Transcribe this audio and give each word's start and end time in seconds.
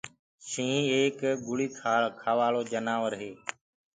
شيِنهيٚنَ 0.49 0.89
ايڪ 0.99 1.19
گوشتکور 1.45 2.53
جآنور 2.71 3.11
هي۔ 3.21 3.31